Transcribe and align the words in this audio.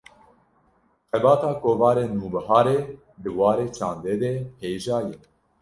Xebata 1.11 1.49
Kovara 1.61 2.03
Nûbiharê, 2.17 2.77
di 3.21 3.29
warê 3.37 3.67
çandê 3.77 4.15
de 4.21 4.33
hêja 4.61 4.99
ye 5.07 5.15